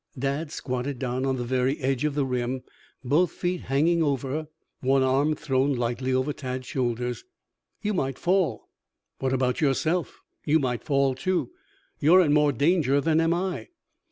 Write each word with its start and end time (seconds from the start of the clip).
Dad 0.17 0.49
squatted 0.51 0.97
down 0.97 1.27
on 1.27 1.35
the 1.37 1.43
very 1.43 1.77
edge 1.77 2.05
of 2.05 2.15
the 2.15 2.25
rim, 2.25 2.63
both 3.03 3.31
feet 3.33 3.67
banging 3.69 4.01
over, 4.01 4.47
one 4.79 5.03
arm 5.03 5.35
thrown 5.35 5.75
lightly 5.75 6.11
over 6.11 6.33
Tad's 6.33 6.65
shoulders. 6.65 7.23
"You 7.83 7.93
might 7.93 8.17
fall." 8.17 8.67
"What 9.19 9.31
about 9.31 9.61
yourself? 9.61 10.19
You 10.43 10.57
might 10.57 10.81
fall, 10.83 11.13
too. 11.13 11.51
You 11.99 12.15
are 12.15 12.21
in 12.21 12.33
more 12.33 12.51
danger 12.51 12.99
than 12.99 13.21
am 13.21 13.35
I." 13.35 13.67